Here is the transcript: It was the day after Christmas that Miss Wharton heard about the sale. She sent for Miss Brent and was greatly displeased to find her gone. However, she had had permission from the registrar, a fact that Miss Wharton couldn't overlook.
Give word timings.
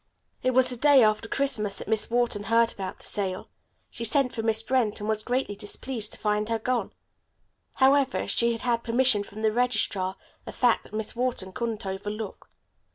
It 0.41 0.55
was 0.55 0.71
the 0.71 0.77
day 0.77 1.03
after 1.03 1.29
Christmas 1.29 1.77
that 1.77 1.87
Miss 1.87 2.09
Wharton 2.09 2.45
heard 2.45 2.71
about 2.71 2.97
the 2.97 3.05
sale. 3.05 3.45
She 3.91 4.03
sent 4.03 4.33
for 4.33 4.41
Miss 4.41 4.63
Brent 4.63 4.99
and 4.99 5.07
was 5.07 5.21
greatly 5.21 5.55
displeased 5.55 6.13
to 6.13 6.17
find 6.19 6.49
her 6.49 6.57
gone. 6.57 6.91
However, 7.75 8.27
she 8.27 8.51
had 8.53 8.61
had 8.61 8.83
permission 8.83 9.21
from 9.21 9.43
the 9.43 9.51
registrar, 9.51 10.15
a 10.47 10.51
fact 10.51 10.81
that 10.85 10.93
Miss 10.95 11.15
Wharton 11.15 11.51
couldn't 11.53 11.85
overlook. 11.85 12.49